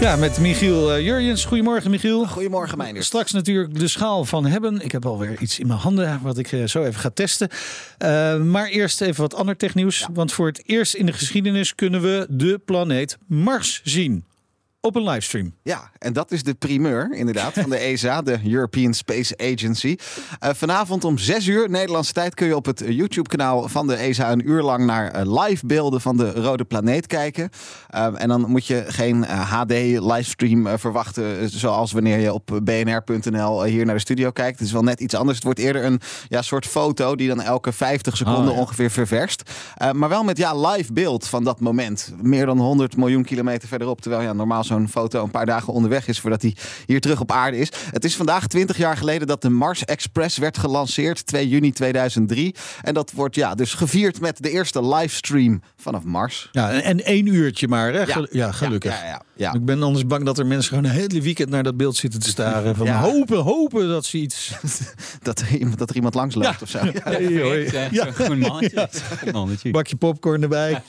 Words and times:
Ja, 0.00 0.16
met 0.16 0.38
Michiel 0.38 0.96
uh, 0.96 1.04
Jurjens. 1.04 1.44
Goedemorgen, 1.44 1.90
Michiel. 1.90 2.26
Goedemorgen, 2.26 2.78
Meijner. 2.78 3.04
Straks 3.04 3.32
natuurlijk 3.32 3.78
de 3.78 3.88
schaal 3.88 4.24
van 4.24 4.46
hebben. 4.46 4.80
Ik 4.80 4.92
heb 4.92 5.06
alweer 5.06 5.40
iets 5.40 5.58
in 5.58 5.66
mijn 5.66 5.78
handen 5.78 6.20
wat 6.22 6.38
ik 6.38 6.52
uh, 6.52 6.66
zo 6.66 6.82
even 6.82 7.00
ga 7.00 7.10
testen. 7.14 7.48
Uh, 7.98 8.36
maar 8.36 8.66
eerst 8.66 9.00
even 9.00 9.20
wat 9.20 9.34
ander 9.34 9.56
technieuws. 9.56 9.98
Ja. 9.98 10.08
Want 10.12 10.32
voor 10.32 10.46
het 10.46 10.62
eerst 10.66 10.94
in 10.94 11.06
de 11.06 11.12
geschiedenis 11.12 11.74
kunnen 11.74 12.00
we 12.00 12.26
de 12.30 12.60
planeet 12.64 13.18
Mars 13.26 13.80
zien. 13.84 14.24
Op 14.80 14.96
een 14.96 15.02
livestream. 15.02 15.54
Ja, 15.62 15.90
en 15.98 16.12
dat 16.12 16.30
is 16.32 16.42
de 16.42 16.54
primeur 16.54 17.12
inderdaad 17.12 17.52
van 17.52 17.70
de 17.70 17.76
ESA, 17.88 18.22
de 18.22 18.38
European 18.44 18.94
Space 18.94 19.36
Agency. 19.36 19.96
Uh, 20.44 20.50
vanavond 20.54 21.04
om 21.04 21.18
6 21.18 21.46
uur 21.46 21.70
Nederlandse 21.70 22.12
tijd 22.12 22.34
kun 22.34 22.46
je 22.46 22.56
op 22.56 22.66
het 22.66 22.82
YouTube-kanaal 22.86 23.68
van 23.68 23.86
de 23.86 23.94
ESA 23.94 24.32
een 24.32 24.48
uur 24.48 24.62
lang 24.62 24.84
naar 24.84 25.26
uh, 25.26 25.42
live 25.42 25.66
beelden 25.66 26.00
van 26.00 26.16
de 26.16 26.32
rode 26.32 26.64
planeet 26.64 27.06
kijken. 27.06 27.50
Uh, 27.94 28.22
en 28.22 28.28
dan 28.28 28.50
moet 28.50 28.66
je 28.66 28.84
geen 28.86 29.24
HD-livestream 29.24 30.78
verwachten, 30.78 31.50
zoals 31.50 31.92
wanneer 31.92 32.18
je 32.18 32.32
op 32.32 32.60
bnr.nl 32.62 33.64
hier 33.64 33.84
naar 33.84 33.94
de 33.94 34.00
studio 34.00 34.30
kijkt. 34.30 34.58
Het 34.58 34.66
is 34.66 34.72
wel 34.72 34.82
net 34.82 35.00
iets 35.00 35.14
anders. 35.14 35.36
Het 35.36 35.44
wordt 35.44 35.58
eerder 35.58 35.84
een 35.84 36.00
ja, 36.28 36.42
soort 36.42 36.66
foto 36.66 37.16
die 37.16 37.28
dan 37.28 37.40
elke 37.40 37.72
50 37.72 38.16
seconden 38.16 38.48
oh, 38.48 38.54
ja. 38.54 38.60
ongeveer 38.60 38.90
ververst. 38.90 39.50
maar 39.92 40.08
wel 40.08 40.24
met 40.24 40.38
ja, 40.38 40.54
live 40.54 40.92
beeld 40.92 41.26
van 41.26 41.44
dat 41.44 41.60
moment. 41.60 42.12
Meer 42.22 42.46
dan 42.46 42.58
100 42.58 42.96
miljoen 42.96 43.24
kilometer 43.24 43.68
verderop. 43.68 44.00
Terwijl 44.00 44.22
ja, 44.22 44.32
normaal 44.32 44.64
zo'n 44.68 44.88
foto 44.88 45.24
een 45.24 45.30
paar 45.30 45.46
dagen 45.46 45.72
onderweg 45.72 46.08
is 46.08 46.20
voordat 46.20 46.42
hij 46.42 46.56
hier 46.86 47.00
terug 47.00 47.20
op 47.20 47.32
aarde 47.32 47.56
is. 47.56 47.68
Het 47.90 48.04
is 48.04 48.16
vandaag 48.16 48.46
20 48.46 48.76
jaar 48.76 48.96
geleden 48.96 49.26
dat 49.26 49.42
de 49.42 49.48
Mars 49.48 49.84
Express 49.84 50.38
werd 50.38 50.58
gelanceerd, 50.58 51.26
2 51.26 51.48
juni 51.48 51.72
2003. 51.72 52.54
En 52.82 52.94
dat 52.94 53.12
wordt 53.12 53.34
ja, 53.34 53.54
dus 53.54 53.74
gevierd 53.74 54.20
met 54.20 54.42
de 54.42 54.50
eerste 54.50 54.86
livestream 54.86 55.62
vanaf 55.76 56.04
Mars. 56.04 56.48
Ja, 56.52 56.70
en 56.70 57.04
één 57.04 57.26
uurtje 57.26 57.68
maar, 57.68 57.92
hè? 57.92 58.02
Ja, 58.02 58.26
ja 58.30 58.52
gelukkig. 58.52 59.00
Ja, 59.00 59.06
ja, 59.06 59.22
ja, 59.34 59.54
Ik 59.54 59.64
ben 59.64 59.82
anders 59.82 60.06
bang 60.06 60.24
dat 60.24 60.38
er 60.38 60.46
mensen 60.46 60.68
gewoon 60.68 60.84
een 60.84 60.96
hele 60.96 61.20
weekend 61.20 61.50
naar 61.50 61.62
dat 61.62 61.76
beeld 61.76 61.96
zitten 61.96 62.20
te 62.20 62.28
staren. 62.28 62.76
Van 62.76 62.88
hopen, 62.88 63.38
hopen 63.38 63.88
dat 63.88 64.04
ze 64.04 64.18
iets... 64.18 64.52
dat, 65.22 65.40
er 65.40 65.56
iemand, 65.56 65.78
dat 65.78 65.90
er 65.90 65.96
iemand 65.96 66.14
langs 66.14 66.34
loopt 66.34 66.62
of 66.62 66.68
zo. 66.68 66.78
Ja, 66.78 67.10
ja. 67.90 68.10
Bakje 69.70 69.96
popcorn 69.96 70.42
erbij. 70.42 70.82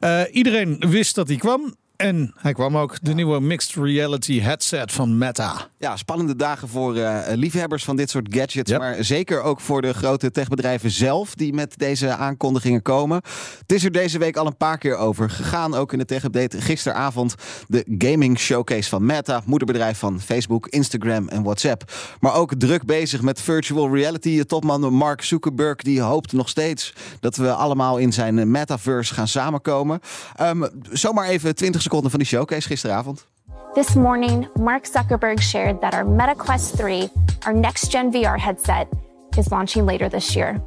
Uh, 0.00 0.22
iedereen 0.30 0.84
wist 0.88 1.14
dat 1.14 1.28
hij 1.28 1.36
kwam. 1.36 1.74
En 2.00 2.32
hij 2.36 2.52
kwam 2.52 2.76
ook, 2.76 2.96
de 3.02 3.14
nieuwe 3.14 3.40
mixed 3.40 3.74
reality 3.74 4.40
headset 4.40 4.92
van 4.92 5.18
Meta. 5.18 5.68
Ja, 5.78 5.96
spannende 5.96 6.36
dagen 6.36 6.68
voor 6.68 6.96
uh, 6.96 7.20
liefhebbers 7.34 7.84
van 7.84 7.96
dit 7.96 8.10
soort 8.10 8.34
gadgets. 8.34 8.70
Yep. 8.70 8.80
Maar 8.80 9.04
zeker 9.04 9.42
ook 9.42 9.60
voor 9.60 9.82
de 9.82 9.92
grote 9.92 10.30
techbedrijven 10.30 10.90
zelf 10.90 11.34
die 11.34 11.52
met 11.52 11.78
deze 11.78 12.08
aankondigingen 12.08 12.82
komen. 12.82 13.22
Het 13.60 13.72
is 13.72 13.84
er 13.84 13.92
deze 13.92 14.18
week 14.18 14.36
al 14.36 14.46
een 14.46 14.56
paar 14.56 14.78
keer 14.78 14.96
over 14.96 15.30
gegaan. 15.30 15.74
Ook 15.74 15.92
in 15.92 15.98
de 15.98 16.04
tech-update 16.04 16.60
gisteravond. 16.60 17.34
De 17.68 17.84
gaming 17.98 18.38
showcase 18.38 18.88
van 18.88 19.06
Meta, 19.06 19.42
moederbedrijf 19.46 19.98
van 19.98 20.20
Facebook, 20.20 20.68
Instagram 20.68 21.28
en 21.28 21.42
WhatsApp. 21.42 21.92
Maar 22.20 22.34
ook 22.34 22.54
druk 22.54 22.84
bezig 22.84 23.22
met 23.22 23.40
virtual 23.40 23.94
reality. 23.94 24.44
Topman 24.44 24.92
Mark 24.92 25.22
Zuckerberg 25.22 25.76
die 25.76 26.00
hoopt 26.00 26.32
nog 26.32 26.48
steeds 26.48 26.92
dat 27.20 27.36
we 27.36 27.52
allemaal 27.52 27.98
in 27.98 28.12
zijn 28.12 28.50
metaverse 28.50 29.14
gaan 29.14 29.28
samenkomen. 29.28 30.00
Um, 30.40 30.68
zomaar 30.90 31.28
even 31.28 31.54
20 31.54 31.70
seconden 31.80 31.88
van 31.90 32.18
die 32.18 32.26
showcase 32.26 32.66
gisteravond. 32.66 33.26
This 33.74 33.94
morning, 33.94 34.48
Mark 34.58 34.84
Zuckerberg 34.84 35.40
shared 35.40 35.80
that 35.80 35.94
our 35.94 36.04
Meta 36.04 36.34
Quest 36.34 36.76
3, 36.76 37.08
our 37.46 37.52
next 37.52 37.90
gen 37.90 38.12
VR 38.12 38.38
headset, 38.38 38.88
is 39.36 39.50
launching 39.50 39.86
later 39.86 40.08
this 40.08 40.34
year. 40.34 40.60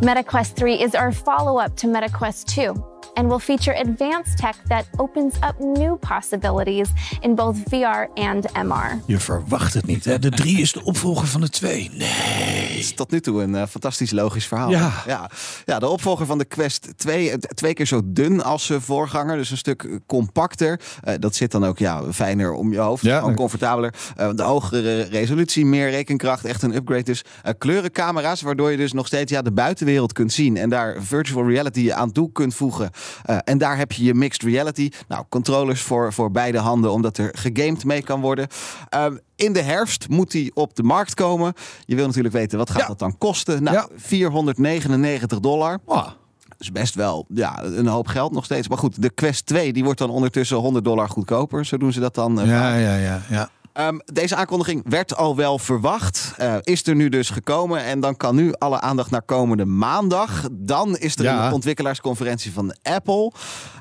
Meta 0.00 0.22
Quest 0.22 0.56
3 0.56 0.80
is 0.80 0.94
our 0.94 1.12
follow 1.12 1.58
up 1.58 1.76
to 1.76 1.86
Meta 1.86 2.08
Quest 2.08 2.48
2 2.48 2.74
and 3.18 3.28
will 3.28 3.38
feature 3.38 3.78
advanced 3.78 4.36
tech 4.36 4.56
that 4.68 4.84
opens 4.96 5.34
up 5.36 5.58
new 5.58 5.96
possibilities 5.96 6.88
in 7.20 7.34
both 7.34 7.56
VR 7.68 8.06
and 8.14 8.46
MR. 8.52 9.02
Je 9.06 9.18
verwacht 9.18 9.74
het 9.74 9.86
niet, 9.86 10.04
hè? 10.04 10.18
De 10.18 10.30
3 10.30 10.60
is 10.60 10.72
de 10.72 10.84
opvolger 10.84 11.26
van 11.26 11.40
de 11.40 11.48
2. 11.48 11.90
Nee. 11.92 12.08
Het 12.08 12.78
is 12.78 12.92
tot 12.92 13.10
nu 13.10 13.20
toe 13.20 13.42
een 13.42 13.54
uh, 13.54 13.62
fantastisch 13.66 14.10
logisch 14.10 14.46
verhaal. 14.46 14.70
Ja. 14.70 14.92
ja. 15.06 15.30
Ja, 15.64 15.78
de 15.78 15.88
opvolger 15.88 16.26
van 16.26 16.38
de 16.38 16.44
Quest 16.44 16.88
2, 16.96 17.38
twee 17.38 17.74
keer 17.74 17.86
zo 17.86 18.00
dun 18.04 18.44
als 18.44 18.66
zijn 18.66 18.80
voorganger, 18.80 19.36
dus 19.36 19.50
een 19.50 19.56
stuk 19.56 20.00
compacter. 20.06 20.80
Uh, 21.04 21.14
dat 21.18 21.34
zit 21.34 21.50
dan 21.50 21.64
ook 21.64 21.78
ja, 21.78 22.12
fijner 22.12 22.52
om 22.52 22.72
je 22.72 22.78
hoofd, 22.78 23.04
ja, 23.04 23.32
comfortabeler. 23.34 23.94
Uh, 24.20 24.28
de 24.34 24.42
hogere 24.42 25.02
resolutie, 25.02 25.66
meer 25.66 25.90
rekenkracht, 25.90 26.44
echt 26.44 26.62
een 26.62 26.74
upgrade 26.74 27.02
dus. 27.02 27.24
kleurencamera's, 27.58 28.40
waardoor 28.40 28.70
je 28.70 28.76
dus 28.76 28.92
nog 28.92 29.06
steeds 29.06 29.32
ja, 29.32 29.42
de 29.42 29.52
buitenwereld 29.52 30.12
kunt 30.12 30.32
zien 30.32 30.56
en 30.56 30.68
daar 30.68 30.96
virtual 31.02 31.48
reality 31.48 31.92
aan 31.92 32.12
toe 32.12 32.32
kunt 32.32 32.54
voegen. 32.54 32.90
Uh, 33.26 33.38
en 33.44 33.58
daar 33.58 33.76
heb 33.76 33.92
je 33.92 34.04
je 34.04 34.14
mixed 34.14 34.42
reality. 34.42 34.90
Nou, 35.08 35.24
controllers 35.28 35.82
voor, 35.82 36.12
voor 36.12 36.30
beide 36.30 36.58
handen, 36.58 36.92
omdat 36.92 37.18
er 37.18 37.30
gegamed 37.32 37.84
mee 37.84 38.02
kan 38.02 38.20
worden. 38.20 38.48
Uh, 38.94 39.06
in 39.36 39.52
de 39.52 39.62
herfst 39.62 40.08
moet 40.08 40.30
die 40.30 40.50
op 40.54 40.74
de 40.74 40.82
markt 40.82 41.14
komen. 41.14 41.52
Je 41.84 41.94
wil 41.94 42.06
natuurlijk 42.06 42.34
weten, 42.34 42.58
wat 42.58 42.70
gaat 42.70 42.80
ja. 42.80 42.86
dat 42.86 42.98
dan 42.98 43.18
kosten? 43.18 43.62
Nou, 43.62 43.76
ja. 43.76 43.88
499 43.96 45.40
dollar. 45.40 45.78
Oh. 45.84 46.08
Dat 46.48 46.66
is 46.66 46.72
best 46.72 46.94
wel 46.94 47.26
ja, 47.28 47.62
een 47.62 47.86
hoop 47.86 48.06
geld 48.06 48.32
nog 48.32 48.44
steeds. 48.44 48.68
Maar 48.68 48.78
goed, 48.78 49.02
de 49.02 49.10
Quest 49.10 49.46
2 49.46 49.72
die 49.72 49.84
wordt 49.84 49.98
dan 49.98 50.10
ondertussen 50.10 50.56
100 50.56 50.84
dollar 50.84 51.08
goedkoper. 51.08 51.64
Zo 51.64 51.76
doen 51.76 51.92
ze 51.92 52.00
dat 52.00 52.14
dan. 52.14 52.40
Uh, 52.40 52.46
ja, 52.46 52.76
ja, 52.76 52.96
ja, 52.96 53.20
ja. 53.28 53.50
Um, 53.80 54.00
deze 54.04 54.36
aankondiging 54.36 54.82
werd 54.88 55.16
al 55.16 55.36
wel 55.36 55.58
verwacht. 55.58 56.34
Uh, 56.40 56.54
is 56.62 56.86
er 56.86 56.94
nu 56.94 57.08
dus 57.08 57.30
gekomen. 57.30 57.84
En 57.84 58.00
dan 58.00 58.16
kan 58.16 58.34
nu 58.34 58.52
alle 58.52 58.80
aandacht 58.80 59.10
naar 59.10 59.22
komende 59.22 59.64
maandag. 59.64 60.48
Dan 60.52 60.96
is 60.96 61.16
er 61.16 61.22
ja. 61.22 61.46
een 61.46 61.52
ontwikkelaarsconferentie 61.52 62.52
van 62.52 62.76
Apple. 62.82 63.32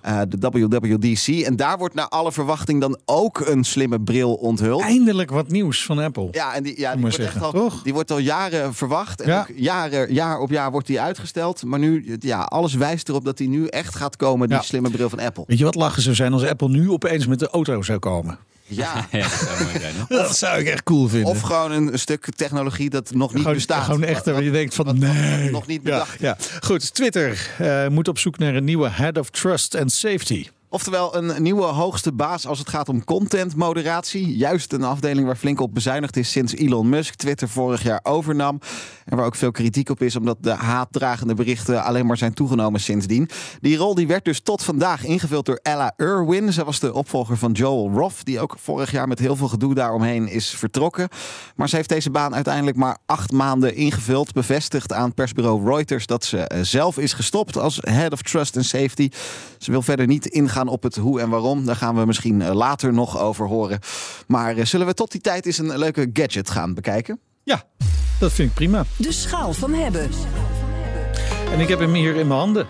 Uh, 0.05 0.21
de 0.29 0.69
WWDC. 0.69 1.27
En 1.27 1.55
daar 1.55 1.77
wordt 1.77 1.95
naar 1.95 2.07
alle 2.07 2.31
verwachting 2.31 2.81
dan 2.81 2.99
ook 3.05 3.39
een 3.39 3.63
slimme 3.63 4.01
bril 4.01 4.33
onthuld. 4.33 4.81
Eindelijk 4.81 5.31
wat 5.31 5.47
nieuws 5.47 5.85
van 5.85 5.99
Apple. 5.99 6.27
Ja, 6.31 6.53
en 6.53 6.63
die, 6.63 6.79
ja, 6.79 6.91
die, 6.91 7.01
wordt, 7.01 7.19
echt 7.19 7.41
al, 7.41 7.71
die 7.83 7.93
wordt 7.93 8.11
al 8.11 8.17
jaren 8.17 8.73
verwacht. 8.73 9.21
En 9.21 9.29
ja. 9.29 9.47
jaren, 9.55 10.13
jaar 10.13 10.39
op 10.39 10.49
jaar 10.49 10.71
wordt 10.71 10.87
die 10.87 11.01
uitgesteld. 11.01 11.63
Maar 11.63 11.79
nu, 11.79 12.17
ja, 12.19 12.41
alles 12.41 12.73
wijst 12.73 13.09
erop 13.09 13.25
dat 13.25 13.37
die 13.37 13.49
nu 13.49 13.67
echt 13.67 13.95
gaat 13.95 14.15
komen. 14.15 14.47
Die 14.47 14.57
ja. 14.57 14.63
slimme 14.63 14.89
bril 14.89 15.09
van 15.09 15.19
Apple. 15.19 15.43
Weet 15.47 15.57
je 15.57 15.63
wat 15.63 15.75
lachen 15.75 16.01
zou 16.01 16.15
zijn 16.15 16.33
als 16.33 16.45
Apple 16.45 16.69
nu 16.69 16.89
opeens 16.89 17.27
met 17.27 17.39
de 17.39 17.49
auto 17.49 17.81
zou 17.81 17.99
komen? 17.99 18.39
Ja, 18.67 19.07
ja 19.11 19.21
dat, 19.21 19.31
zou 19.31 19.63
mooi 19.63 19.79
zijn, 19.79 19.93
dat 20.07 20.37
zou 20.37 20.59
ik 20.59 20.67
echt 20.67 20.83
cool 20.83 21.07
vinden. 21.07 21.29
Of 21.29 21.41
gewoon 21.41 21.71
een 21.71 21.99
stuk 21.99 22.27
technologie 22.35 22.89
dat 22.89 23.11
nog 23.13 23.29
niet 23.29 23.39
gewoon, 23.39 23.53
bestaat. 23.53 23.83
Gewoon 23.83 24.03
echt 24.03 24.25
waar 24.25 24.43
je 24.43 24.51
denkt 24.51 24.75
van 24.75 24.99
nee. 24.99 25.51
Nog 25.51 25.67
niet 25.67 25.81
bedacht. 25.81 26.19
Ja, 26.19 26.37
ja. 26.39 26.59
Goed, 26.59 26.93
Twitter 26.93 27.49
uh, 27.61 27.87
moet 27.87 28.07
op 28.07 28.19
zoek 28.19 28.37
naar 28.37 28.55
een 28.55 28.63
nieuwe 28.63 28.89
Head 28.89 29.17
of 29.17 29.29
Trust 29.29 29.75
and 29.75 29.91
Safety. 29.91 30.47
Oftewel 30.69 31.15
een 31.15 31.43
nieuwe 31.43 31.63
hoogste 31.63 32.11
baas 32.11 32.47
als 32.47 32.59
het 32.59 32.69
gaat 32.69 32.89
om 32.89 33.03
content 33.03 33.55
moderatie. 33.55 34.37
Juist 34.37 34.73
een 34.73 34.83
afdeling 34.83 35.25
waar 35.25 35.35
flink 35.35 35.59
op 35.59 35.73
bezuinigd 35.73 36.17
is 36.17 36.31
sinds 36.31 36.55
Elon 36.55 36.89
Musk 36.89 37.13
Twitter 37.13 37.49
vorig 37.49 37.83
jaar 37.83 37.99
overnam. 38.03 38.59
En 39.05 39.17
waar 39.17 39.25
ook 39.25 39.35
veel 39.35 39.51
kritiek 39.51 39.89
op 39.89 40.01
is 40.01 40.15
omdat 40.15 40.37
de 40.41 40.51
haatdragende 40.51 41.33
berichten 41.33 41.83
alleen 41.83 42.05
maar 42.05 42.17
zijn 42.17 42.33
toegenomen 42.33 42.79
sindsdien. 42.79 43.29
Die 43.61 43.77
rol 43.77 43.95
die 43.95 44.07
werd 44.07 44.25
dus 44.25 44.39
tot 44.39 44.63
vandaag 44.63 45.03
ingevuld 45.03 45.45
door 45.45 45.59
Ella 45.61 45.93
Irwin. 45.97 46.53
Zij 46.53 46.63
was 46.63 46.79
de 46.79 46.93
opvolger 46.93 47.37
van 47.37 47.51
Joel 47.51 47.91
Roth, 47.91 48.25
die 48.25 48.39
ook 48.39 48.55
vorig 48.59 48.91
jaar 48.91 49.07
met 49.07 49.19
heel 49.19 49.35
veel 49.35 49.47
gedoe 49.47 49.73
daaromheen 49.73 50.27
is 50.27 50.49
vertrokken. 50.49 51.07
Maar 51.55 51.69
ze 51.69 51.75
heeft 51.75 51.89
deze 51.89 52.09
baan 52.09 52.35
uiteindelijk 52.35 52.77
maar 52.77 52.97
acht 53.05 53.31
maanden 53.31 53.75
ingevuld. 53.75 54.33
Bevestigd 54.33 54.93
aan 54.93 55.13
persbureau 55.13 55.69
Reuters 55.69 56.05
dat 56.05 56.25
ze 56.25 56.61
zelf 56.61 56.97
is 56.97 57.13
gestopt 57.13 57.57
als 57.57 57.77
Head 57.81 58.11
of 58.11 58.21
Trust 58.21 58.55
and 58.55 58.65
Safety. 58.65 59.09
Ze 59.57 59.71
wil 59.71 59.81
verder 59.81 60.07
niet 60.07 60.25
ingaan 60.25 60.66
op 60.67 60.83
het 60.83 60.95
hoe 60.95 61.21
en 61.21 61.29
waarom. 61.29 61.65
Daar 61.65 61.75
gaan 61.75 61.95
we 61.95 62.05
misschien 62.05 62.53
later 62.53 62.93
nog 62.93 63.19
over 63.19 63.47
horen. 63.47 63.79
Maar 64.27 64.67
zullen 64.67 64.87
we 64.87 64.93
tot 64.93 65.11
die 65.11 65.21
tijd 65.21 65.45
eens 65.45 65.57
een 65.57 65.77
leuke 65.77 66.09
gadget 66.13 66.49
gaan 66.49 66.73
bekijken? 66.73 67.19
Ja, 67.43 67.63
dat 68.19 68.31
vind 68.31 68.49
ik 68.49 68.55
prima. 68.55 68.85
De 68.97 69.11
schaal 69.11 69.53
van 69.53 69.73
hebben. 69.73 70.09
En 71.51 71.59
ik 71.59 71.67
heb 71.67 71.79
hem 71.79 71.93
hier 71.93 72.15
in 72.15 72.27
mijn 72.27 72.39
handen. 72.39 72.67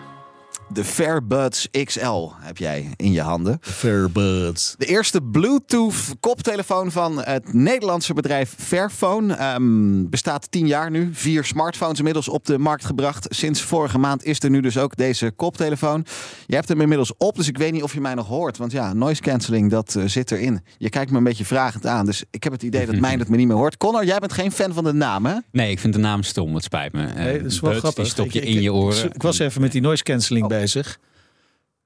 De 0.73 0.83
Fairbuds 0.83 1.67
XL 1.83 2.29
heb 2.39 2.57
jij 2.57 2.93
in 2.95 3.11
je 3.11 3.21
handen. 3.21 3.57
Fairbuds. 3.61 4.75
De 4.77 4.85
eerste 4.85 5.21
Bluetooth 5.21 5.95
koptelefoon 6.19 6.91
van 6.91 7.21
het 7.23 7.53
Nederlandse 7.53 8.13
bedrijf 8.13 8.55
Fairphone. 8.57 9.33
Ehm, 9.33 10.09
bestaat 10.09 10.51
tien 10.51 10.67
jaar 10.67 10.91
nu. 10.91 11.09
Vier 11.13 11.43
smartphones 11.43 11.97
inmiddels 11.97 12.29
op 12.29 12.45
de 12.45 12.57
markt 12.57 12.85
gebracht. 12.85 13.25
Sinds 13.29 13.61
vorige 13.61 13.97
maand 13.97 14.23
is 14.23 14.43
er 14.43 14.49
nu 14.49 14.59
dus 14.61 14.77
ook 14.77 14.95
deze 14.95 15.31
koptelefoon. 15.35 16.05
Je 16.45 16.55
hebt 16.55 16.67
hem 16.67 16.81
inmiddels 16.81 17.13
op, 17.17 17.35
dus 17.35 17.47
ik 17.47 17.57
weet 17.57 17.71
niet 17.71 17.83
of 17.83 17.93
je 17.93 18.01
mij 18.01 18.13
nog 18.13 18.27
hoort. 18.27 18.57
Want 18.57 18.71
ja, 18.71 18.93
noise 18.93 19.21
cancelling, 19.21 19.71
dat 19.71 19.95
eh, 19.95 20.03
zit 20.05 20.31
erin. 20.31 20.61
Je 20.77 20.89
kijkt 20.89 21.11
me 21.11 21.17
een 21.17 21.23
beetje 21.23 21.45
vragend 21.45 21.85
aan, 21.85 22.05
dus 22.05 22.23
ik 22.31 22.43
heb 22.43 22.53
het 22.53 22.63
idee 22.63 22.85
dat 22.85 22.95
mij 22.95 23.13
het 23.13 23.29
me 23.29 23.37
niet 23.37 23.47
meer 23.47 23.55
hoort. 23.57 23.77
Connor, 23.77 24.05
jij 24.05 24.19
bent 24.19 24.33
geen 24.33 24.51
fan 24.51 24.73
van 24.73 24.83
de 24.83 24.93
naam, 24.93 25.25
hè? 25.25 25.35
Nee, 25.51 25.71
ik 25.71 25.79
vind 25.79 25.93
de 25.93 25.99
naam 25.99 26.23
stom. 26.23 26.53
Het 26.55 26.63
spijt 26.63 26.93
me. 26.93 27.01
Nee, 27.15 27.33
Eh, 27.37 27.43
dat 27.43 27.51
is 27.51 27.59
wel 27.59 27.69
Buds, 27.71 27.81
grappig. 27.83 28.03
Die 28.03 28.13
stop 28.13 28.31
je 28.31 28.39
Ik- 28.41 28.47
in 28.47 28.55
ik- 28.55 28.61
je 28.61 28.73
oren. 28.73 29.05
Ik, 29.13 29.21
was 29.21 29.39
even 29.39 29.61
met 29.61 29.71
die 29.71 29.81
noise 29.81 30.03
cancelling 30.03 30.45
Oh. 30.45 30.56
Bezig. 30.59 30.99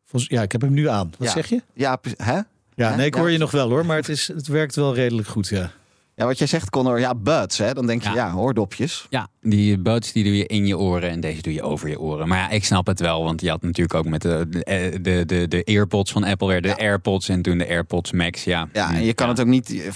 Volgens, 0.06 0.32
ja, 0.32 0.42
ik 0.42 0.52
heb 0.52 0.62
hem 0.62 0.74
nu 0.74 0.88
aan. 0.90 1.14
Wat 1.18 1.28
Ja. 1.28 1.34
zeg 1.34 1.48
je? 1.50 1.62
Ja, 1.74 2.00
hè? 2.18 2.40
Ja, 2.74 2.96
nee, 2.96 3.06
ik 3.06 3.14
Ja. 3.16 3.20
hoor 3.20 3.32
je 3.32 3.38
nog 3.38 3.52
wel 3.52 3.70
hoor, 3.70 3.86
maar 3.86 3.98
het, 3.98 4.10
is, 4.10 4.28
het 4.28 4.48
werkt 4.48 4.76
wel 4.76 4.94
redelijk 4.96 5.28
goed, 5.28 5.48
ja. 5.48 5.72
Ja, 6.16 6.26
wat 6.26 6.38
jij 6.38 6.48
zegt, 6.48 6.70
Connor, 6.70 7.00
ja, 7.00 7.16
buds, 7.16 7.58
hè? 7.58 7.74
Dan 7.74 7.86
denk 7.88 8.04
je, 8.04 8.10
ja, 8.10 8.16
Ja. 8.16 8.32
hoordopjes. 8.32 9.08
Ja, 9.10 9.28
die 9.42 9.78
buds 9.80 10.12
die 10.12 10.24
doe 10.24 10.38
je 10.38 10.46
in 10.46 10.66
je 10.68 10.78
oren 10.78 11.10
en 11.10 11.20
deze 11.20 11.42
doe 11.42 11.54
je 11.54 11.62
over 11.62 11.90
je 11.90 12.00
oren. 12.00 12.28
Maar 12.28 12.38
ja, 12.38 12.50
ik 12.50 12.66
snap 12.66 12.88
het 12.88 13.00
wel, 13.00 13.24
want 13.24 13.42
je 13.42 13.50
had 13.50 13.62
natuurlijk 13.62 13.94
ook 13.94 14.06
met 14.06 14.22
de, 14.22 14.46
de, 14.50 15.00
de, 15.02 15.24
de, 15.26 15.48
de 15.48 15.62
AirPods 15.66 16.12
van 16.12 16.24
Apple 16.24 16.48
weer 16.48 16.62
de 16.62 16.68
Ja. 16.68 16.78
AirPods 16.78 17.30
en 17.30 17.42
toen 17.42 17.58
de 17.58 17.68
AirPods 17.68 18.12
Max. 18.12 18.44
Ja, 18.44 18.68
Ja, 18.74 18.94
en 18.94 19.04
je 19.04 19.14
kan 19.14 19.30
het 19.30 19.40
ook 19.40 19.46
niet 19.48 19.70
eh, 19.72 19.92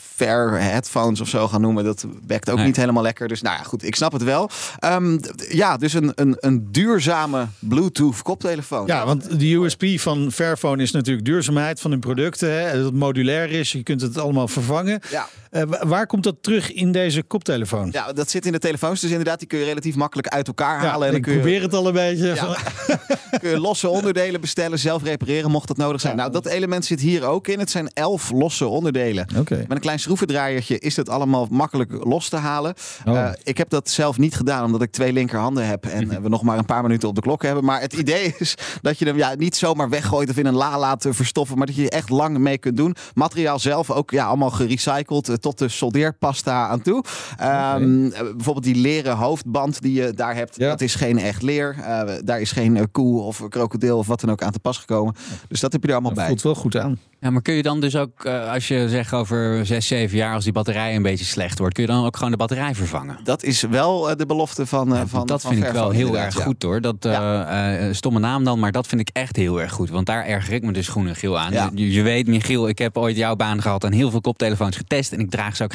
fair 0.00 0.60
headphones 0.60 1.20
of 1.20 1.28
zo 1.28 1.48
gaan 1.48 1.60
noemen. 1.60 1.84
Dat 1.84 2.06
werkt 2.26 2.50
ook 2.50 2.56
Nee. 2.56 2.66
niet 2.66 2.76
helemaal 2.76 3.02
lekker. 3.02 3.28
Dus 3.28 3.42
nou 3.42 3.56
ja, 3.56 3.62
goed, 3.62 3.82
ik 3.84 3.94
snap 3.96 4.12
het 4.12 4.22
wel. 4.22 4.50
Ehm, 4.78 5.18
ja, 5.48 5.76
dus 5.76 5.92
een, 5.92 6.12
een, 6.14 6.36
een 6.40 6.68
duurzame 6.72 7.46
Bluetooth 7.58 8.22
koptelefoon. 8.22 8.86
Ja, 8.86 9.06
want 9.06 9.38
de 9.40 9.52
USP 9.54 9.84
van 9.96 10.32
Fairphone 10.32 10.82
is 10.82 10.90
natuurlijk 10.90 11.26
duurzaamheid 11.26 11.80
van 11.80 11.90
hun 11.90 12.00
producten. 12.00 12.52
Hè, 12.60 12.72
dat 12.76 12.84
het 12.84 12.94
modulair 12.94 13.50
is, 13.50 13.72
je 13.72 13.82
kunt 13.82 14.00
het 14.00 14.18
allemaal 14.18 14.48
vervangen. 14.48 15.00
Ja. 15.10 15.28
Eh, 15.50 15.62
wa- 15.62 15.86
waar 15.86 16.06
komt 16.06 16.24
dat 16.24 16.36
terug 16.40 16.72
in 16.72 16.92
deze 16.92 17.22
koptelefoon? 17.22 17.88
Ja, 17.92 18.12
dat 18.12 18.30
zit 18.30 18.46
in 18.46 18.52
de 18.52 18.58
telefoons. 18.58 18.89
Dus 18.98 19.10
inderdaad, 19.10 19.38
die 19.38 19.48
kun 19.48 19.58
je 19.58 19.64
relatief 19.64 19.96
makkelijk 19.96 20.28
uit 20.28 20.46
elkaar 20.46 20.80
halen. 20.80 21.06
en 21.06 21.12
dan 21.12 21.16
ik 21.16 21.22
kun 21.22 21.32
je, 21.32 21.38
probeer 21.38 21.62
het 21.62 21.74
al 21.74 21.86
een 21.86 21.92
beetje. 21.92 22.36
Van- 22.36 22.56
kun 23.40 23.50
je 23.50 23.60
losse 23.60 23.88
onderdelen 23.88 24.40
bestellen, 24.40 24.78
zelf 24.78 25.02
repareren, 25.02 25.50
mocht 25.50 25.68
dat 25.68 25.76
nodig 25.76 26.00
zijn. 26.00 26.16
Nou, 26.16 26.32
dat 26.32 26.46
element 26.46 26.84
zit 26.84 27.00
hier 27.00 27.24
ook 27.24 27.48
in. 27.48 27.58
Het 27.58 27.70
zijn 27.70 27.90
elf 27.94 28.30
losse 28.30 28.66
onderdelen. 28.66 29.26
Met 29.34 29.64
een 29.68 29.80
klein 29.80 29.98
schroevendraaiertje 29.98 30.78
is 30.78 30.96
het 30.96 31.08
allemaal 31.08 31.46
makkelijk 31.50 32.04
los 32.04 32.28
te 32.28 32.36
halen. 32.36 32.74
Oh. 33.06 33.18
Eh, 33.18 33.30
ik 33.42 33.58
heb 33.58 33.70
dat 33.70 33.90
zelf 33.90 34.18
niet 34.18 34.34
gedaan, 34.34 34.64
omdat 34.64 34.82
ik 34.82 34.90
twee 34.90 35.12
linkerhanden 35.12 35.66
heb 35.66 35.86
en 35.86 36.10
eh, 36.10 36.18
we 36.18 36.28
nog 36.28 36.42
maar 36.42 36.58
een 36.58 36.64
paar 36.64 36.82
minuten 36.82 37.08
op 37.08 37.14
de 37.14 37.20
klok 37.20 37.42
hebben. 37.42 37.64
Maar 37.64 37.80
het 37.80 37.92
idee 37.92 38.34
is 38.38 38.54
dat 38.82 38.98
je 38.98 39.04
hem 39.04 39.16
ja, 39.16 39.34
niet 39.34 39.56
zomaar 39.56 39.88
weggooit 39.88 40.30
of 40.30 40.36
in 40.36 40.46
een 40.46 40.54
la 40.54 40.78
laat 40.78 41.06
verstoffen, 41.10 41.58
maar 41.58 41.66
dat 41.66 41.76
je 41.76 41.82
er 41.82 41.92
echt 41.92 42.08
lang 42.08 42.38
mee 42.38 42.58
kunt 42.58 42.76
doen. 42.76 42.96
Materiaal 43.14 43.58
zelf 43.58 43.90
ook 43.90 44.10
ja, 44.10 44.26
allemaal 44.26 44.50
gerecycled 44.50 45.28
eh, 45.28 45.34
tot 45.34 45.58
de 45.58 45.68
soldeerpasta 45.68 46.68
aan 46.68 46.82
toe. 46.82 47.04
Ehm, 47.38 48.06
eh, 48.06 48.20
bijvoorbeeld 48.20 48.64
die 48.64 48.74
leren 48.80 49.16
hoofdband 49.16 49.82
die 49.82 49.92
je 49.92 50.12
daar 50.12 50.34
hebt, 50.34 50.56
Ja. 50.56 50.68
dat 50.68 50.80
is 50.80 50.94
geen 50.94 51.18
echt 51.18 51.42
leer. 51.42 51.76
Eh, 51.82 52.12
daar 52.24 52.40
is 52.40 52.52
geen 52.52 52.76
eh, 52.76 52.84
koe 52.92 53.20
of 53.20 53.48
krokodil 53.48 53.98
of 53.98 54.06
wat 54.06 54.20
dan 54.20 54.30
ook 54.30 54.42
aan 54.42 54.52
te 54.52 54.58
pas 54.58 54.78
gekomen. 54.78 55.14
Dus 55.48 55.60
dat 55.60 55.72
heb 55.72 55.80
je 55.82 55.88
er 55.88 55.94
allemaal 55.94 56.12
Dat 56.14 56.20
bij. 56.20 56.28
voelt 56.28 56.42
wel 56.42 56.54
goed 56.54 56.76
aan. 56.76 56.98
Ja, 57.20 57.30
maar 57.30 57.42
kun 57.42 57.54
je 57.54 57.62
dan 57.62 57.80
dus 57.80 57.96
ook, 57.96 58.24
eh, 58.24 58.52
als 58.52 58.68
je 58.68 58.88
zegt 58.88 59.12
over 59.12 59.66
zes, 59.66 59.86
zeven 59.86 60.16
jaar, 60.16 60.34
als 60.34 60.44
die 60.44 60.52
batterij 60.52 60.96
een 60.96 61.02
beetje 61.02 61.24
slecht 61.24 61.58
wordt, 61.58 61.74
kun 61.74 61.82
je 61.84 61.90
dan 61.90 62.04
ook 62.04 62.16
gewoon 62.16 62.30
de 62.30 62.36
batterij 62.36 62.74
vervangen? 62.74 63.18
Dat 63.24 63.42
is 63.42 63.62
wel 63.62 64.10
eh, 64.10 64.16
de 64.16 64.26
belofte 64.26 64.66
van, 64.66 64.92
eh, 64.92 64.98
Ja, 64.98 65.06
van 65.06 65.26
dat 65.26 65.40
van 65.42 65.52
vind 65.52 65.64
ik 65.66 65.72
wel 65.72 65.90
heel 65.90 66.18
erg 66.18 66.36
ja. 66.38 66.44
goed 66.44 66.62
hoor. 66.62 66.80
Dat 66.80 67.04
eh, 67.04 67.86
eh, 67.88 67.94
stomme 67.94 68.18
naam 68.18 68.44
dan, 68.44 68.58
maar 68.58 68.72
dat 68.72 68.86
vind 68.86 69.00
ik 69.00 69.10
echt 69.12 69.36
heel 69.36 69.60
erg 69.60 69.72
goed. 69.72 69.90
Want 69.90 70.06
daar 70.06 70.24
erger 70.26 70.52
ik 70.54 70.62
me 70.62 70.72
dus 70.72 70.88
groen 70.88 71.08
en 71.08 71.16
geel 71.16 71.38
aan. 71.38 71.52
Ja. 71.52 71.70
Je, 71.74 71.92
je 71.92 72.02
weet, 72.02 72.26
Michiel, 72.26 72.68
ik 72.68 72.78
heb 72.78 72.96
ooit 72.96 73.16
jouw 73.16 73.36
baan 73.36 73.62
gehad 73.62 73.84
en 73.84 73.92
heel 73.92 74.10
veel 74.10 74.20
koptelefoons 74.20 74.76
getest. 74.76 75.12
En 75.12 75.20
ik 75.20 75.30
draag 75.30 75.56
ze 75.56 75.64
ook 75.64 75.72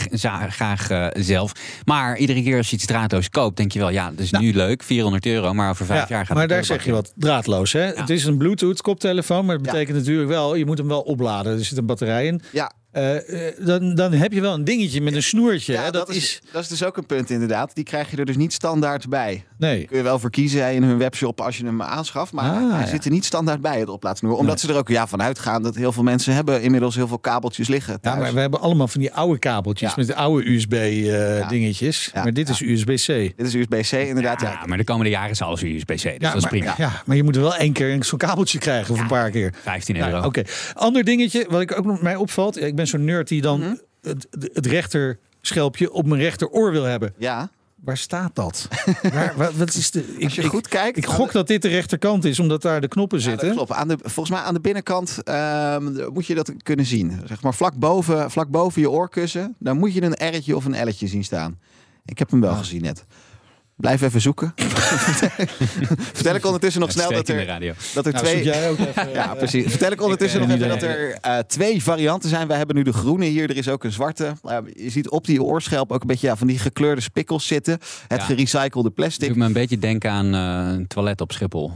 graag 0.50 0.90
eh, 0.90 1.08
zelf. 1.14 1.52
Maar 1.84 2.18
iedere 2.18 2.44
keer 2.44 2.58
als 2.58 2.70
je 2.70 2.76
iets 2.76 2.86
draadloos 2.86 3.30
koopt, 3.30 3.58
denk 3.58 3.72
je 3.72 3.80
wel, 3.80 3.90
ja, 3.90 4.10
dat 4.10 4.20
is 4.20 4.32
nu 4.32 4.54
leuk, 4.54 4.84
400 4.84 5.26
euro, 5.26 5.54
maar 5.54 5.70
over 5.70 5.86
vijf 5.86 6.00
Ja, 6.00 6.06
jaar 6.16 6.26
gaat 6.26 6.30
maar 6.34 6.40
het 6.42 6.50
daar 6.50 6.58
weer 6.58 6.68
zeg 6.68 6.86
je 6.86 6.92
wat 6.92 7.14
draadloos. 7.16 7.74
Hè? 7.74 7.82
Het 7.86 8.10
is 8.10 8.26
een 8.26 8.38
Bluetooth 8.38 8.82
koptelefoon, 8.82 9.46
maar 9.46 9.58
dat 9.58 9.66
Ja. 9.66 9.72
betekent 9.72 9.98
natuurlijk 9.98 10.30
wel, 10.30 10.56
je 10.56 10.66
moet 10.66 10.78
hem 10.78 10.88
wel 10.88 11.02
opladen. 11.02 11.34
Er 11.44 11.66
zit 11.66 11.78
een 11.78 11.86
batterij 11.86 12.26
in. 12.26 12.42
Ja, 12.52 12.72
Eh, 12.96 13.48
eh, 13.48 13.54
dan, 13.66 13.96
dan 13.96 14.12
heb 14.14 14.32
je 14.34 14.42
wel 14.42 14.54
een 14.54 14.64
dingetje 14.64 15.02
met 15.02 15.16
een 15.16 15.24
snoertje. 15.24 15.74
ja 15.74 15.84
hè? 15.84 15.92
dat, 15.92 16.10
is, 16.10 16.42
dat 16.52 16.62
is 16.62 16.68
dus 16.68 16.84
ook 16.84 16.98
een 16.98 17.06
punt 17.06 17.30
inderdaad. 17.30 17.72
Die 17.76 17.84
krijg 17.84 18.12
je 18.12 18.18
er 18.18 18.26
dus 18.26 18.38
niet 18.38 18.54
standaard 18.54 19.10
bij. 19.10 19.44
Nee. 19.58 19.86
Kun 19.86 19.98
je 19.98 20.04
wel 20.04 20.20
voor 20.20 20.30
kiezen 20.30 20.74
in 20.74 20.84
hun 20.84 20.98
webshop 20.98 21.42
als 21.42 21.58
je 21.58 21.66
hem 21.66 21.82
aanschaft. 21.82 22.32
Maar 22.32 22.50
Ah, 22.52 22.72
hij 22.72 22.80
ja. 22.80 22.88
zit 22.88 23.06
er 23.06 23.12
niet 23.12 23.26
standaard 23.26 23.62
bij, 23.62 23.80
het 23.80 23.90
oplaadsnoer. 23.90 24.34
Omdat 24.38 24.60
ze 24.60 24.68
er 24.70 24.76
ook 24.78 24.88
ja, 24.90 25.08
van 25.08 25.22
uitgaan 25.22 25.64
dat 25.64 25.76
heel 25.76 25.92
veel 25.92 26.04
mensen 26.04 26.34
hebben 26.34 26.62
inmiddels 26.62 26.96
heel 26.96 27.08
veel 27.08 27.20
kabeltjes 27.20 27.68
liggen 27.68 27.94
Ja, 27.94 28.00
thuis. 28.00 28.20
maar 28.20 28.34
we 28.34 28.40
hebben 28.40 28.60
allemaal 28.62 28.88
van 28.88 29.02
die 29.02 29.14
oude 29.14 29.40
kabeltjes 29.40 29.90
Ja. 29.90 29.96
met 29.98 30.08
de 30.08 30.16
oude 30.16 30.50
USB-dingetjes. 30.50 32.10
Ja, 32.14 32.24
maar 32.24 32.34
dit 32.34 32.48
ja. 32.48 32.54
is 32.54 32.62
USB-C. 32.62 33.08
Dit 33.38 33.48
is 33.48 33.54
USB-C 33.54 33.92
inderdaad. 33.92 34.42
Ja, 34.42 34.50
Ja, 34.50 34.66
maar 34.66 34.78
de 34.78 34.84
komende 34.84 35.10
jaren 35.12 35.30
is 35.30 35.42
alles 35.42 35.62
USB-C, 35.64 35.88
dus 36.04 36.18
dat 36.20 36.36
is 36.36 36.42
maar, 36.42 36.50
prima. 36.52 36.74
ja, 36.78 37.02
maar 37.06 37.16
je 37.16 37.24
moet 37.24 37.36
er 37.36 37.42
wel 37.42 37.56
één 37.56 37.74
keer 37.74 38.04
zo'n 38.04 38.18
kabeltje 38.18 38.58
krijgen 38.60 38.94
of 38.94 39.00
een 39.00 39.08
paar 39.08 39.30
keer. 39.32 39.54
15 39.62 39.96
Nou, 39.98 40.12
euro. 40.12 40.26
Oké. 40.26 40.44
Ander 40.74 41.04
dingetje, 41.04 41.46
wat 41.50 41.62
ik 41.62 41.78
ook 41.78 41.86
nog 41.86 42.02
mij 42.02 42.16
opvalt. 42.16 42.62
Ik 42.62 42.76
ben 42.76 42.85
zo'n 42.88 43.04
nerd 43.04 43.28
die 43.28 43.42
dan 43.42 43.60
Mhm. 43.60 43.76
het, 44.02 44.28
het 44.54 44.66
rechterschelpje 44.66 45.92
op 45.92 46.06
mijn 46.06 46.22
rechteroor 46.22 46.72
wil 46.72 46.84
hebben. 46.84 47.14
ja. 47.18 47.50
Waar 47.76 47.98
staat 47.98 48.36
dat? 48.36 48.68
Waar, 49.14 49.34
wat, 49.58 49.74
is 49.74 49.92
de, 49.92 50.16
ik, 50.18 50.24
Als 50.24 50.36
je 50.36 50.42
ik, 50.42 50.50
goed 50.50 50.68
kijkt. 50.68 50.98
ik 50.98 51.06
gok 51.06 51.28
de- 51.28 51.34
dat 51.34 51.48
dit 51.48 51.62
de 51.62 51.68
rechterkant 51.68 52.26
is, 52.26 52.40
omdat 52.40 52.62
daar 52.62 52.82
de 52.82 52.88
knoppen 52.88 53.18
Ja, 53.18 53.24
zitten. 53.24 53.48
dat 53.48 53.56
klopt. 53.56 53.72
Aan 53.72 53.88
de, 53.88 53.98
volgens 54.02 54.30
mij 54.30 54.40
aan 54.40 54.54
de 54.54 54.60
binnenkant 54.60 55.24
ehm, 55.24 56.12
moet 56.14 56.26
je 56.26 56.36
dat 56.36 56.52
kunnen 56.64 56.86
zien. 56.86 57.22
Zeg 57.26 57.42
maar 57.42 57.54
vlak 57.54 57.76
boven, 57.76 58.32
vlak 58.32 58.48
boven 58.50 58.82
je 58.82 58.90
oorkussen. 58.90 59.56
Daar 59.60 59.76
moet 59.76 59.94
je 59.94 60.02
een 60.04 60.36
R'tje 60.36 60.56
of 60.56 60.66
een 60.66 60.88
L'tje 60.90 61.08
zien 61.08 61.24
staan. 61.24 61.60
Ik 62.06 62.20
heb 62.20 62.32
hem 62.32 62.42
wel 62.42 62.56
gezien 62.56 62.82
net. 62.82 63.06
Blijf 63.76 64.02
even 64.02 64.22
zoeken. 64.22 64.54
Vertel 66.14 66.36
ik 66.36 66.46
ondertussen 66.46 66.82
nog 66.82 66.92
snel 66.92 67.12
dat 67.12 67.28
er, 67.28 67.46
dat 67.94 68.06
er 68.06 68.14
Nou, 68.14 68.26
twee... 68.26 68.44
jij 68.44 68.70
ook 68.70 68.80
even, 68.80 69.10
Ja, 69.14 69.32
eh, 69.32 69.38
precies. 69.38 69.66
Vertel 69.70 69.92
ik 69.92 70.02
ondertussen 70.08 70.42
Ik, 70.42 70.48
nog 70.48 70.58
eh, 70.58 70.64
even 70.66 70.80
dat 70.80 70.90
er 70.90 71.12
eh, 71.22 71.38
twee 71.38 71.84
varianten 71.84 72.30
zijn. 72.30 72.48
Wij 72.48 72.58
hebben 72.58 72.76
nu 72.76 72.82
de 72.84 72.94
groene 72.94 73.26
hier. 73.26 73.50
Er 73.50 73.58
is 73.58 73.70
ook 73.70 73.84
een 73.84 73.92
zwarte. 73.92 74.34
Uh, 74.46 74.58
je 74.74 74.90
ziet 74.90 75.10
op 75.10 75.26
die 75.26 75.44
oorschelp 75.44 75.92
ook 75.92 76.02
een 76.02 76.08
beetje 76.08 76.28
ja, 76.28 76.36
van 76.36 76.48
die 76.48 76.60
gekleurde 76.60 77.02
spikkels 77.02 77.48
zitten. 77.48 77.74
Het 78.08 78.20
Ja. 78.20 78.26
gerecyclede 78.26 78.90
plastic. 78.92 79.28
doet 79.28 79.38
me 79.38 79.46
een 79.46 79.54
beetje 79.54 79.80
denken 79.80 80.12
aan 80.12 80.34
eh, 80.36 80.74
een 80.78 80.88
toilet 80.88 81.22
op 81.22 81.32
Schiphol. 81.32 81.72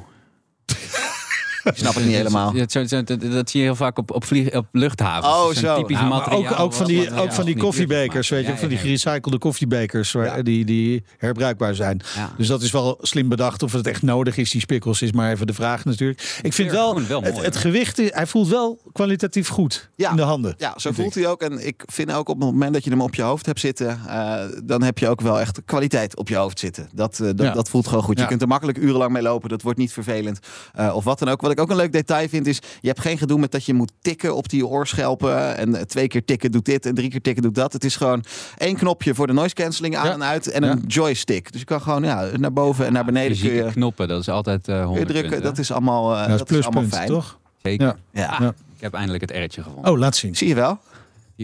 Ik 1.69 1.77
snap 1.77 1.93
het 1.95 2.05
niet 2.05 2.15
helemaal. 2.21 2.55
Ja, 2.55 2.65
zo- 2.67 2.85
zo- 2.85 3.03
dat, 3.03 3.21
dat 3.21 3.49
zie 3.49 3.59
je 3.59 3.65
heel 3.65 3.75
vaak 3.75 3.97
op, 3.97 4.11
op, 4.11 4.25
vlieg, 4.25 4.53
op 4.55 4.65
luchthavens. 4.71 5.27
Oh, 5.35 5.51
zo. 5.53 5.75
Typisch 5.75 5.95
Ja, 5.97 6.01
maar 6.07 6.17
materiaal. 6.17 6.53
ook, 6.53 6.59
ook 6.59 6.73
van 6.73 6.85
die, 6.85 7.13
ook 7.21 7.33
van 7.33 7.45
die 7.45 7.57
koffiebekers, 7.57 8.29
weet 8.29 8.45
je, 8.45 8.51
Ja, 8.51 8.57
van 8.57 8.67
die 8.69 8.77
gerecyclede 8.77 9.37
koffiebekers 9.37 10.11
waar, 10.11 10.25
Ja. 10.37 10.41
die, 10.43 10.65
die 10.65 11.03
herbruikbaar 11.17 11.75
zijn. 11.75 12.01
Ja. 12.15 12.33
Dus 12.37 12.47
dat 12.47 12.61
is 12.61 12.71
wel 12.71 12.97
slim 13.01 13.29
bedacht. 13.29 13.63
Of 13.63 13.71
het 13.73 13.87
echt 13.87 14.01
nodig 14.01 14.37
is, 14.37 14.51
die 14.51 14.61
spikkels, 14.61 15.01
is 15.01 15.11
maar 15.11 15.31
even 15.31 15.47
de 15.47 15.53
vraag 15.53 15.85
natuurlijk. 15.85 16.39
Ik 16.41 16.53
vind 16.53 16.71
wel, 16.71 16.95
het, 16.95 17.09
mooi, 17.09 17.25
het 17.41 17.55
gewicht, 17.55 17.97
hij 17.97 18.27
voelt 18.27 18.47
wel 18.47 18.79
kwalitatief 18.91 19.47
goed 19.47 19.89
Ja. 19.95 20.09
in 20.09 20.15
de 20.15 20.21
handen. 20.21 20.53
Ja, 20.57 20.73
zo 20.77 20.91
voelt 20.91 21.15
hij 21.15 21.27
ook. 21.27 21.41
En 21.41 21.67
ik 21.67 21.83
vind 21.85 22.11
ook 22.11 22.29
op 22.29 22.35
het 22.39 22.45
moment 22.51 22.73
dat 22.73 22.83
je 22.83 22.89
hem 22.89 23.01
op 23.01 23.15
je 23.15 23.21
hoofd 23.21 23.45
hebt 23.45 23.59
zitten, 23.59 23.99
eh, 24.07 24.35
dan 24.63 24.83
heb 24.83 24.97
je 24.97 25.07
ook 25.09 25.21
wel 25.21 25.39
echt 25.39 25.61
kwaliteit 25.65 26.17
op 26.17 26.27
je 26.29 26.35
hoofd 26.35 26.59
zitten. 26.59 26.89
Dat, 26.93 27.19
eh, 27.19 27.25
dat, 27.27 27.39
Ja. 27.45 27.51
dat 27.53 27.69
voelt 27.69 27.87
gewoon 27.87 28.03
goed. 28.03 28.15
Je 28.15 28.21
Ja. 28.21 28.27
kunt 28.27 28.41
er 28.41 28.47
makkelijk 28.47 28.77
urenlang 28.77 29.11
mee 29.11 29.21
lopen. 29.21 29.49
Dat 29.49 29.61
wordt 29.61 29.77
niet 29.79 29.93
vervelend. 29.93 30.39
Eh, 30.73 30.95
of 30.95 31.03
wat 31.03 31.19
dan 31.19 31.29
ook. 31.29 31.41
Wat 31.41 31.51
ik 31.51 31.58
ook 31.59 31.69
een 31.69 31.75
leuk 31.75 31.91
detail 31.91 32.27
vind 32.29 32.47
is, 32.47 32.59
je 32.81 32.87
hebt 32.87 32.99
geen 32.99 33.17
gedoe 33.17 33.39
met 33.39 33.51
dat 33.51 33.65
je 33.65 33.73
moet 33.73 33.91
tikken 34.01 34.35
op 34.35 34.49
die 34.49 34.67
oorschelpen. 34.67 35.57
En 35.57 35.75
eh, 35.75 35.81
twee 35.81 36.07
keer 36.07 36.25
tikken 36.25 36.51
doet 36.51 36.65
dit 36.65 36.85
en 36.85 36.95
drie 36.95 37.09
keer 37.09 37.21
tikken 37.21 37.43
doet 37.43 37.55
dat. 37.55 37.73
Het 37.73 37.83
is 37.83 37.95
gewoon 37.95 38.23
één 38.57 38.75
knopje 38.75 39.15
voor 39.15 39.27
de 39.27 39.33
noise 39.33 39.55
cancelling 39.55 39.95
aan 39.97 40.05
Ja. 40.07 40.13
en 40.13 40.23
uit 40.23 40.47
en 40.51 40.63
Ja. 40.63 40.71
een 40.71 40.83
joystick. 40.87 41.51
Dus 41.51 41.59
je 41.59 41.65
kan 41.65 41.81
gewoon 41.81 42.03
ja, 42.03 42.29
naar 42.37 42.53
boven 42.53 42.85
en 42.85 42.93
naar 42.93 43.05
beneden 43.05 43.27
kun 43.31 43.37
Fysieke 43.39 43.65
je, 43.65 43.71
knoppen, 43.71 44.07
dat 44.07 44.21
is 44.21 44.29
altijd 44.29 44.67
eh 44.67 44.85
100 44.85 45.07
drukken. 45.07 45.29
punten. 45.31 45.47
Dat 45.49 45.57
is 45.57 45.71
allemaal, 45.71 46.13
eh, 46.15 46.19
Ja, 46.21 46.27
dat 46.27 46.31
is 46.33 46.37
dat 46.37 46.49
is 46.49 46.65
allemaal 46.65 46.81
pluspunt, 46.83 46.93
fijn. 47.09 47.19
toch? 47.21 47.37
Zeker. 47.63 47.85
Ja. 47.85 47.95
Ja. 48.11 48.37
Ja. 48.39 48.53
Ik 48.75 48.85
heb 48.85 48.93
eindelijk 48.93 49.21
het 49.21 49.31
R'tje 49.45 49.63
gevonden. 49.63 49.91
Oh, 49.91 49.97
laat 49.99 50.15
zien. 50.15 50.35
Zie 50.35 50.47
je 50.47 50.55
wel? 50.55 50.79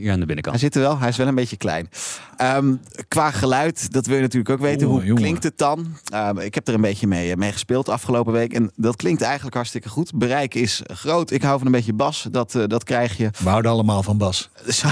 Hier 0.02 0.12
aan 0.12 0.20
de 0.20 0.26
binnenkant. 0.26 0.56
Hij 0.56 0.66
zit 0.66 0.76
er 0.76 0.82
wel, 0.82 1.00
hij 1.00 1.10
is 1.10 1.18
wel 1.18 1.28
een 1.28 1.36
beetje 1.36 1.58
klein. 1.58 1.90
Ehm, 2.38 2.76
qua 3.08 3.32
geluid, 3.32 3.92
dat 3.92 4.06
wil 4.06 4.16
je 4.16 4.22
natuurlijk 4.22 4.50
ook 4.50 4.60
weten. 4.60 4.88
Hoe 4.88 5.04
jongen. 5.04 5.22
klinkt 5.22 5.44
het 5.44 5.58
dan? 5.58 5.98
Ehm, 6.12 6.38
ik 6.38 6.56
heb 6.56 6.68
er 6.68 6.74
een 6.74 6.82
beetje 6.82 7.08
mee, 7.08 7.32
eh, 7.32 7.38
mee 7.38 7.52
gespeeld 7.52 7.90
afgelopen 7.90 8.34
week. 8.34 8.54
En 8.54 8.72
dat 8.76 8.96
klinkt 8.96 9.22
eigenlijk 9.22 9.56
hartstikke 9.56 9.90
goed. 9.90 10.14
Bereik 10.16 10.54
is 10.54 10.82
groot. 10.86 11.32
Ik 11.32 11.42
hou 11.42 11.58
van 11.58 11.66
een 11.66 11.72
beetje 11.72 11.94
bas. 11.94 12.28
Dat, 12.32 12.56
eh, 12.56 12.64
dat 12.68 12.84
krijg 12.84 13.18
je. 13.18 13.30
We 13.44 13.50
houden 13.50 13.72
allemaal 13.72 14.04
van 14.04 14.18
Bas. 14.18 14.50
Zo, 14.68 14.88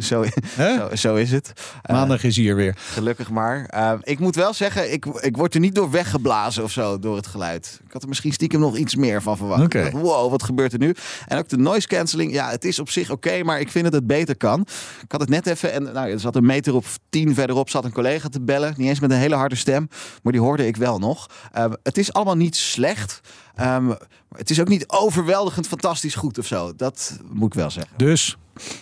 zo, 0.00 0.24
zo, 0.56 0.88
zo 0.94 1.14
is 1.14 1.30
het. 1.30 1.52
Eh, 1.82 1.94
Maandag 1.94 2.24
is 2.24 2.36
hier 2.36 2.56
weer. 2.56 2.76
gelukkig 2.76 3.30
maar. 3.30 3.64
Ehm, 3.66 3.98
ik 4.02 4.18
moet 4.18 4.34
wel 4.34 4.54
zeggen, 4.54 4.92
ik, 4.92 5.06
ik 5.06 5.36
word 5.36 5.54
er 5.54 5.60
niet 5.60 5.74
door 5.74 5.90
weggeblazen 5.90 6.62
of 6.62 6.70
zo 6.70 6.98
door 6.98 7.16
het 7.16 7.26
geluid. 7.26 7.80
Ik 7.92 7.98
had 7.98 8.10
er 8.10 8.12
misschien 8.16 8.32
stiekem 8.32 8.60
nog 8.60 8.76
iets 8.76 8.96
meer 8.96 9.22
van 9.22 9.36
verwacht. 9.36 9.62
Dacht, 9.82 9.92
wow, 10.04 10.30
wat 10.30 10.42
gebeurt 10.42 10.72
er 10.72 10.78
nu? 10.78 10.94
En 11.26 11.38
ook 11.38 11.48
de 11.48 11.56
noise 11.56 11.86
cancelling. 11.86 12.32
Ja, 12.32 12.50
het 12.50 12.64
is 12.64 12.78
op 12.78 12.90
zich 12.90 13.10
oké, 13.10 13.42
maar 13.42 13.60
ik 13.60 13.70
vind 13.70 13.84
dat 13.84 13.92
het 13.92 14.06
beter 14.06 14.36
kan. 14.36 14.60
Ik 15.02 15.12
had 15.12 15.20
het 15.20 15.28
net 15.30 15.46
even 15.46 15.72
en 15.72 15.82
nou, 15.82 16.10
er 16.10 16.20
zat 16.20 16.36
een 16.36 16.46
meter 16.46 16.74
of 16.74 16.98
tien 17.10 17.34
verderop 17.34 17.70
zat 17.70 17.84
een 17.84 17.92
collega 17.92 18.28
te 18.28 18.40
bellen. 18.40 18.74
Niet 18.76 18.88
eens 18.88 19.00
met 19.00 19.10
een 19.10 19.16
hele 19.16 19.34
harde 19.34 19.54
stem, 19.56 19.88
maar 20.22 20.32
die 20.32 20.40
hoorde 20.40 20.66
ik 20.66 20.76
wel 20.76 20.98
nog. 20.98 21.26
Ehm, 21.52 21.72
het 21.82 21.98
is 21.98 22.12
allemaal 22.12 22.36
niet 22.36 22.56
slecht. 22.56 23.20
Maar 23.56 23.98
het 24.36 24.50
is 24.50 24.60
ook 24.60 24.68
niet 24.68 24.88
overweldigend 24.88 25.66
fantastisch 25.66 26.14
goed 26.14 26.38
of 26.38 26.46
zo. 26.46 26.72
Dat 26.76 27.18
moet 27.32 27.46
ik 27.46 27.54
wel 27.54 27.70
zeggen. 27.70 27.92
Dus, 27.96 28.36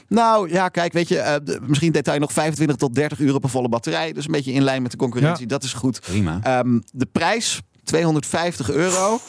Nou 0.08 0.50
ja, 0.52 0.68
kijk, 0.68 0.92
weet 0.92 1.08
je, 1.08 1.40
de- 1.44 1.58
misschien 1.66 1.92
detail 1.92 2.18
nog 2.20 2.32
25 2.32 2.76
tot 2.76 2.94
30 2.94 3.18
uur 3.18 3.34
op 3.34 3.44
een 3.44 3.50
volle 3.50 3.68
batterij. 3.68 4.12
Dus 4.12 4.24
een 4.26 4.32
beetje 4.32 4.52
in 4.52 4.62
lijn 4.62 4.82
met 4.82 4.90
de 4.90 4.96
concurrentie. 4.96 5.42
Ja. 5.42 5.48
Dat 5.48 5.62
is 5.62 5.72
goed. 5.72 6.00
Prima. 6.00 6.38
Ehm, 6.42 6.78
de 6.92 7.06
prijs, 7.12 7.60
250 7.84 8.70
euro. 8.70 9.20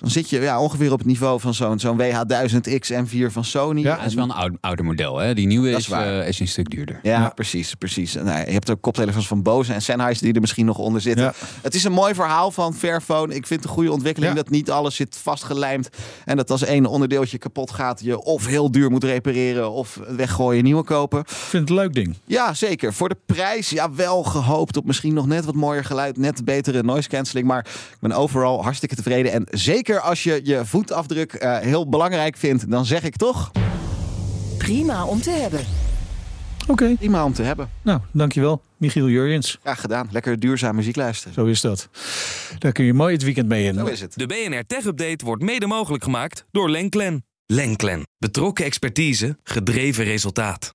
Dan 0.00 0.10
zit 0.10 0.30
je 0.30 0.40
ja, 0.40 0.60
ongeveer 0.60 0.92
op 0.92 0.98
het 0.98 1.06
niveau 1.06 1.40
van 1.40 1.54
zo'n 1.54 1.78
zo'n 1.78 1.98
WH-1000X 1.98 2.90
M4 2.92 3.26
van 3.26 3.44
Sony. 3.44 3.80
Ja, 3.80 3.96
Dat 3.96 4.06
is 4.06 4.14
wel 4.14 4.24
een 4.24 4.30
oud, 4.30 4.52
ouder 4.60 4.84
model. 4.84 5.16
Hè? 5.18 5.34
Die 5.34 5.46
nieuwe 5.46 5.70
is, 5.70 5.76
is 5.76 5.86
waar. 5.88 6.20
eh, 6.20 6.28
is 6.28 6.40
een 6.40 6.48
stuk 6.48 6.70
duurder. 6.70 7.00
Ja, 7.02 7.20
Ja. 7.20 7.28
precies, 7.28 7.74
precies. 7.74 8.16
En, 8.16 8.24
nou, 8.24 8.38
je 8.46 8.52
hebt 8.52 8.70
ook 8.70 8.80
koptelefoons 8.80 9.26
van 9.26 9.42
Bose 9.42 9.72
en 9.72 9.82
Sennheiser 9.82 10.24
die 10.24 10.34
er 10.34 10.40
misschien 10.40 10.66
nog 10.66 10.78
onder 10.78 11.00
zitten. 11.00 11.24
Ja. 11.24 11.32
Het 11.62 11.74
is 11.74 11.84
een 11.84 11.92
mooi 11.92 12.14
verhaal 12.14 12.50
van 12.50 12.74
Fairphone. 12.74 13.34
Ik 13.34 13.46
vind 13.46 13.60
het 13.60 13.68
een 13.68 13.74
goede 13.76 13.92
ontwikkeling 13.92 14.32
Ja. 14.32 14.38
dat 14.42 14.50
niet 14.50 14.70
alles 14.70 14.94
zit 14.94 15.16
vastgelijmd. 15.22 15.88
En 16.24 16.36
dat 16.36 16.50
als 16.50 16.64
één 16.64 16.86
onderdeeltje 16.86 17.38
kapot 17.38 17.70
gaat, 17.70 18.00
je 18.04 18.22
of 18.22 18.46
heel 18.46 18.70
duur 18.70 18.90
moet 18.90 19.04
repareren 19.04 19.70
of 19.70 19.98
weggooien, 20.16 20.64
nieuwe 20.64 20.82
kopen. 20.84 21.18
ik 21.20 21.26
vind 21.28 21.68
het 21.68 21.70
een 21.78 21.84
leuk 21.84 21.94
ding. 21.94 22.16
Ja, 22.24 22.54
zeker. 22.54 22.92
Voor 22.94 23.08
de 23.08 23.16
prijs, 23.26 23.70
ja, 23.70 23.92
wel 23.94 24.22
gehoopt 24.22 24.76
op 24.76 24.84
misschien 24.84 25.14
nog 25.14 25.26
net 25.26 25.44
wat 25.44 25.54
mooier 25.54 25.84
geluid, 25.84 26.16
net 26.16 26.44
betere 26.44 26.82
noise 26.82 27.08
cancelling. 27.08 27.46
Maar 27.46 27.66
ik 27.92 27.96
ben 28.00 28.12
overal 28.12 28.62
hartstikke 28.62 28.94
tevreden. 28.94 29.32
En 29.32 29.46
zeker 29.50 29.89
als 29.98 30.22
je 30.22 30.40
je 30.44 30.64
voetafdruk 30.64 31.32
eh, 31.32 31.58
heel 31.58 31.88
belangrijk 31.88 32.36
vindt, 32.36 32.70
dan 32.70 32.86
zeg 32.86 33.02
ik 33.02 33.16
toch 33.16 33.50
Prima 34.58 35.04
om 35.04 35.20
te 35.20 35.30
hebben. 35.30 35.60
Oké, 36.66 36.94
prima 36.98 37.24
om 37.24 37.32
te 37.32 37.42
hebben. 37.42 37.70
nou, 37.82 38.00
dankjewel. 38.12 38.62
Michiel 38.76 39.08
Jurjens. 39.08 39.58
Graag 39.62 39.80
gedaan. 39.80 40.08
Lekker 40.10 40.38
duurzaam 40.40 40.74
muziek 40.74 40.96
luisteren. 40.96 41.34
Zo 41.34 41.44
is 41.44 41.60
dat. 41.60 41.88
Daar 42.58 42.72
kun 42.72 42.84
je 42.84 42.94
mooi 42.94 43.12
het 43.12 43.22
weekend 43.22 43.48
mee 43.48 43.64
in. 43.64 43.74
Zo 43.74 43.84
is 43.84 44.00
het. 44.00 44.12
De 44.16 44.26
BNR 44.26 44.66
Tech 44.66 44.84
Update 44.84 45.24
wordt 45.24 45.42
mede 45.42 45.66
mogelijk 45.66 46.04
gemaakt 46.04 46.44
door 46.50 46.70
Lenklen. 46.70 47.24
Lenklen. 47.46 48.02
Betrokken 48.18 48.64
expertise, 48.64 49.38
gedreven 49.42 50.04
resultaat. 50.04 50.74